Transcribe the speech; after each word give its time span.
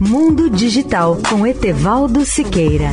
Mundo 0.00 0.48
Digital 0.48 1.18
com 1.28 1.44
Etevaldo 1.44 2.24
Siqueira. 2.24 2.92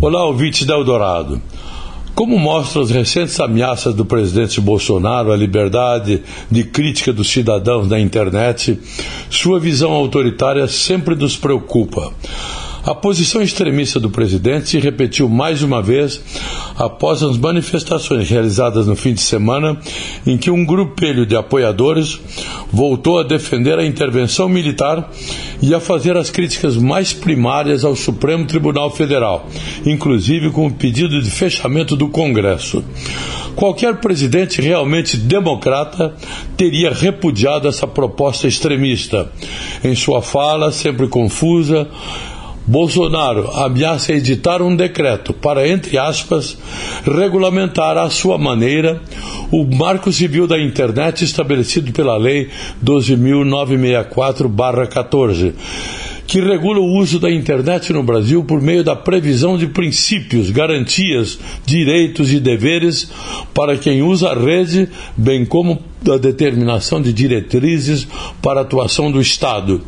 Olá, 0.00 0.24
ouvintes 0.24 0.64
da 0.64 0.74
Eldorado. 0.74 1.42
Como 2.14 2.38
mostram 2.38 2.82
as 2.82 2.90
recentes 2.90 3.40
ameaças 3.40 3.92
do 3.92 4.04
presidente 4.04 4.60
Bolsonaro 4.60 5.32
à 5.32 5.36
liberdade 5.36 6.22
de 6.48 6.62
crítica 6.62 7.12
dos 7.12 7.28
cidadãos 7.28 7.88
na 7.88 7.98
internet, 7.98 8.78
sua 9.28 9.58
visão 9.58 9.90
autoritária 9.90 10.68
sempre 10.68 11.16
nos 11.16 11.36
preocupa. 11.36 12.12
A 12.84 12.94
posição 12.94 13.42
extremista 13.42 14.00
do 14.00 14.08
presidente 14.08 14.70
se 14.70 14.78
repetiu 14.78 15.28
mais 15.28 15.62
uma 15.62 15.82
vez 15.82 16.20
após 16.76 17.22
as 17.22 17.36
manifestações 17.36 18.28
realizadas 18.30 18.86
no 18.86 18.96
fim 18.96 19.12
de 19.12 19.20
semana, 19.20 19.78
em 20.26 20.38
que 20.38 20.50
um 20.50 20.64
grupelho 20.64 21.26
de 21.26 21.36
apoiadores 21.36 22.18
voltou 22.72 23.18
a 23.18 23.22
defender 23.22 23.78
a 23.78 23.84
intervenção 23.84 24.48
militar 24.48 25.10
e 25.60 25.74
a 25.74 25.80
fazer 25.80 26.16
as 26.16 26.30
críticas 26.30 26.76
mais 26.76 27.12
primárias 27.12 27.84
ao 27.84 27.94
Supremo 27.94 28.46
Tribunal 28.46 28.90
Federal, 28.90 29.46
inclusive 29.84 30.50
com 30.50 30.66
o 30.66 30.72
pedido 30.72 31.20
de 31.20 31.30
fechamento 31.30 31.94
do 31.94 32.08
Congresso. 32.08 32.82
Qualquer 33.54 33.96
presidente 33.96 34.62
realmente 34.62 35.18
democrata 35.18 36.14
teria 36.56 36.90
repudiado 36.90 37.68
essa 37.68 37.86
proposta 37.86 38.46
extremista. 38.46 39.30
Em 39.84 39.94
sua 39.94 40.22
fala, 40.22 40.72
sempre 40.72 41.08
confusa, 41.08 41.86
Bolsonaro 42.70 43.50
ameaça 43.50 44.12
editar 44.12 44.62
um 44.62 44.76
decreto 44.76 45.32
para, 45.32 45.68
entre 45.68 45.98
aspas, 45.98 46.56
regulamentar 47.04 47.98
à 47.98 48.08
sua 48.08 48.38
maneira 48.38 49.02
o 49.50 49.64
marco 49.64 50.12
civil 50.12 50.46
da 50.46 50.56
internet 50.56 51.24
estabelecido 51.24 51.92
pela 51.92 52.16
Lei 52.16 52.48
12.964-14 52.84 55.52
que 56.30 56.40
regula 56.40 56.78
o 56.78 56.96
uso 56.96 57.18
da 57.18 57.28
internet 57.28 57.92
no 57.92 58.04
Brasil 58.04 58.44
por 58.44 58.62
meio 58.62 58.84
da 58.84 58.94
previsão 58.94 59.58
de 59.58 59.66
princípios, 59.66 60.48
garantias, 60.48 61.36
direitos 61.66 62.32
e 62.32 62.38
deveres 62.38 63.10
para 63.52 63.76
quem 63.76 64.00
usa 64.00 64.30
a 64.30 64.34
rede, 64.34 64.88
bem 65.16 65.44
como 65.44 65.82
da 66.00 66.16
determinação 66.16 67.02
de 67.02 67.12
diretrizes 67.12 68.06
para 68.40 68.60
a 68.60 68.62
atuação 68.62 69.10
do 69.10 69.20
Estado. 69.20 69.82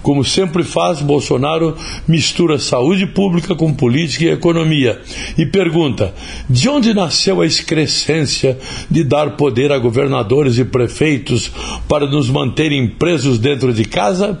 Como 0.00 0.24
sempre 0.24 0.62
faz, 0.62 1.02
Bolsonaro 1.02 1.76
mistura 2.06 2.60
saúde 2.60 3.04
pública 3.04 3.56
com 3.56 3.74
política 3.74 4.26
e 4.26 4.28
economia 4.28 5.00
e 5.36 5.44
pergunta: 5.44 6.14
de 6.48 6.68
onde 6.68 6.94
nasceu 6.94 7.40
a 7.40 7.46
excrescência 7.46 8.56
de 8.88 9.02
dar 9.02 9.32
poder 9.32 9.72
a 9.72 9.78
governadores 9.80 10.58
e 10.58 10.64
prefeitos 10.64 11.50
para 11.88 12.06
nos 12.06 12.30
manterem 12.30 12.86
presos 12.86 13.40
dentro 13.40 13.74
de 13.74 13.84
casa? 13.84 14.40